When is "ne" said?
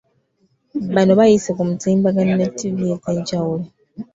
2.35-2.47